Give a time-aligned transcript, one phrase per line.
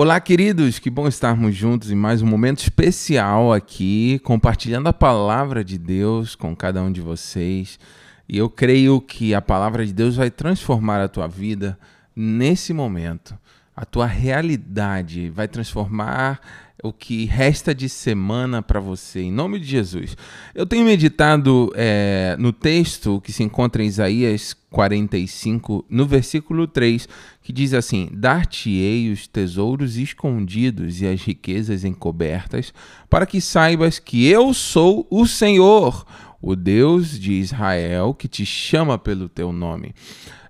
[0.00, 5.64] Olá, queridos, que bom estarmos juntos em mais um momento especial aqui, compartilhando a palavra
[5.64, 7.80] de Deus com cada um de vocês.
[8.28, 11.76] E eu creio que a palavra de Deus vai transformar a tua vida
[12.14, 13.36] nesse momento.
[13.78, 16.40] A tua realidade vai transformar
[16.82, 20.16] o que resta de semana para você, em nome de Jesus.
[20.52, 27.08] Eu tenho meditado é, no texto que se encontra em Isaías 45, no versículo 3,
[27.40, 32.74] que diz assim: Dar-te-ei os tesouros escondidos e as riquezas encobertas,
[33.08, 36.04] para que saibas que eu sou o Senhor,
[36.42, 39.94] o Deus de Israel, que te chama pelo teu nome.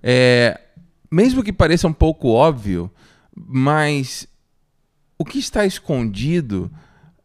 [0.02, 0.58] É,
[1.10, 2.90] mesmo que pareça um pouco óbvio,
[3.46, 4.26] mas
[5.18, 6.70] o que está escondido,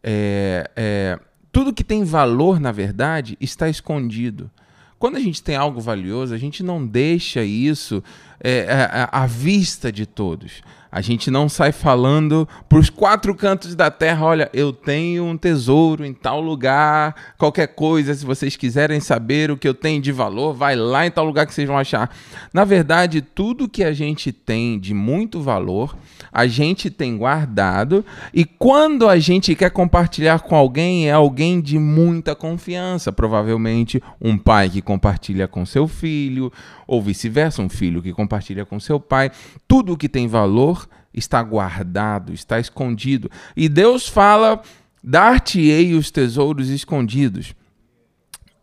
[0.02, 1.20] é, é,
[1.52, 4.50] tudo que tem valor, na verdade, está escondido.
[4.98, 8.02] Quando a gente tem algo valioso, a gente não deixa isso
[8.40, 10.62] é, à, à vista de todos.
[10.94, 15.36] A gente não sai falando para os quatro cantos da terra: olha, eu tenho um
[15.36, 20.12] tesouro em tal lugar, qualquer coisa, se vocês quiserem saber o que eu tenho de
[20.12, 22.14] valor, vai lá em tal lugar que vocês vão achar.
[22.52, 25.96] Na verdade, tudo que a gente tem de muito valor,
[26.32, 31.76] a gente tem guardado, e quando a gente quer compartilhar com alguém, é alguém de
[31.76, 33.10] muita confiança.
[33.10, 36.52] Provavelmente um pai que compartilha com seu filho,
[36.86, 39.32] ou vice-versa, um filho que compartilha com seu pai.
[39.66, 40.83] Tudo que tem valor
[41.14, 43.30] está guardado, está escondido.
[43.56, 44.60] E Deus fala:
[45.02, 47.54] dar-te-ei os tesouros escondidos.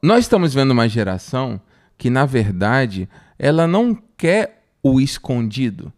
[0.03, 1.61] Nós estamos vendo uma geração
[1.97, 3.07] que, na verdade,
[3.39, 5.93] ela não quer o escondido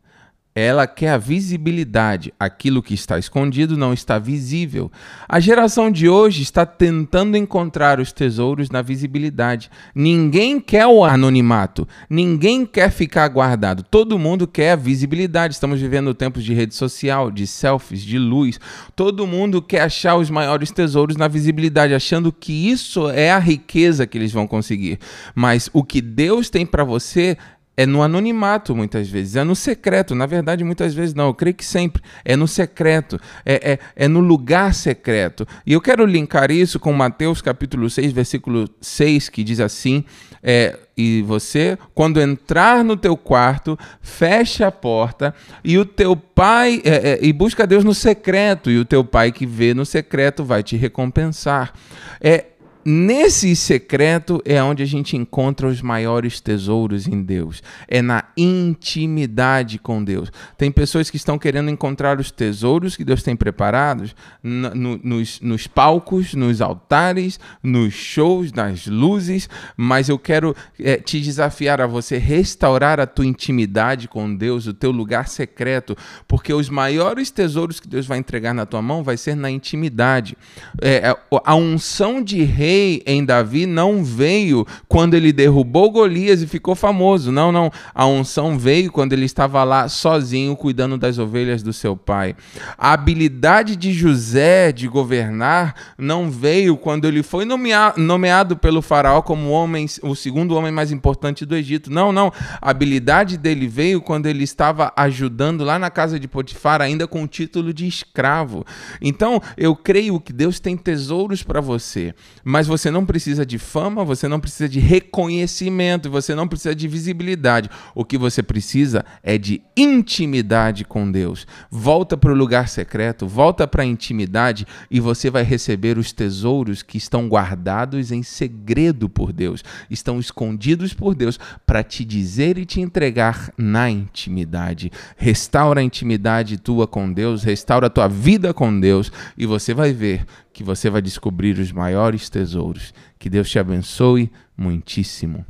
[0.55, 2.33] ela quer a visibilidade.
[2.39, 4.91] Aquilo que está escondido não está visível.
[5.27, 9.71] A geração de hoje está tentando encontrar os tesouros na visibilidade.
[9.95, 11.87] Ninguém quer o anonimato.
[12.09, 13.83] Ninguém quer ficar guardado.
[13.83, 15.55] Todo mundo quer a visibilidade.
[15.55, 18.59] Estamos vivendo tempos de rede social, de selfies, de luz.
[18.95, 24.05] Todo mundo quer achar os maiores tesouros na visibilidade, achando que isso é a riqueza
[24.05, 24.99] que eles vão conseguir.
[25.33, 27.37] Mas o que Deus tem para você
[27.75, 30.13] é no anonimato, muitas vezes, é no secreto.
[30.13, 32.03] Na verdade, muitas vezes não, eu creio que sempre.
[32.23, 35.47] É no secreto, é, é, é no lugar secreto.
[35.65, 40.05] E eu quero linkar isso com Mateus capítulo 6, versículo 6, que diz assim:
[40.43, 46.79] é, E você, quando entrar no teu quarto, fecha a porta, e o teu pai,
[46.85, 50.43] é, é, e busca Deus no secreto, e o teu pai que vê no secreto
[50.43, 51.73] vai te recompensar.
[52.21, 52.45] É,
[52.85, 57.63] Nesse secreto é onde a gente encontra os maiores tesouros em Deus.
[57.87, 60.29] É na intimidade com Deus.
[60.57, 65.39] Tem pessoas que estão querendo encontrar os tesouros que Deus tem preparados no, no, nos,
[65.39, 71.87] nos palcos, nos altares, nos shows, nas luzes, mas eu quero é, te desafiar a
[71.87, 75.95] você restaurar a tua intimidade com Deus, o teu lugar secreto,
[76.27, 80.37] porque os maiores tesouros que Deus vai entregar na tua mão vai ser na intimidade.
[80.81, 86.47] É, a unção de rei rei em Davi não veio quando ele derrubou Golias e
[86.47, 87.31] ficou famoso.
[87.31, 87.71] Não, não.
[87.93, 92.35] A unção veio quando ele estava lá sozinho cuidando das ovelhas do seu pai.
[92.77, 99.51] A habilidade de José de governar não veio quando ele foi nomeado pelo faraó como
[99.51, 101.91] homem, o segundo homem mais importante do Egito.
[101.91, 102.31] Não, não.
[102.59, 107.23] A habilidade dele veio quando ele estava ajudando lá na casa de Potifar, ainda com
[107.23, 108.65] o título de escravo.
[108.99, 113.57] Então, eu creio que Deus tem tesouros para você, mas mas você não precisa de
[113.57, 117.69] fama, você não precisa de reconhecimento, você não precisa de visibilidade.
[117.93, 121.45] O que você precisa é de intimidade com Deus.
[121.69, 126.81] Volta para o lugar secreto, volta para a intimidade e você vai receber os tesouros
[126.81, 132.65] que estão guardados em segredo por Deus, estão escondidos por Deus para te dizer e
[132.65, 134.89] te entregar na intimidade.
[135.17, 139.91] Restaura a intimidade tua com Deus, restaura a tua vida com Deus e você vai
[139.91, 142.93] ver que você vai descobrir os maiores tesouros.
[143.17, 145.43] Que Deus te abençoe muitíssimo.